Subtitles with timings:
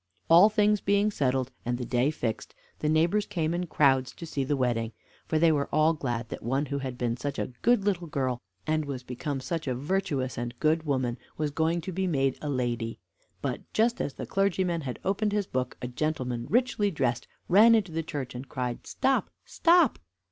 [0.31, 4.43] All things being settled, and the day fixed, the neighbors came in crowds to see
[4.43, 4.93] the wedding;
[5.27, 8.41] for they were all glad that one who had been such a good little girl,
[8.65, 12.49] and was become such a virtuous and good woman, was going to be made a
[12.49, 12.97] lady;
[13.43, 17.91] but just as the clergyman had opened his book, a gentleman richly dressed ran into
[17.91, 19.29] the church and cried, "Stop!
[19.45, 19.99] stop!"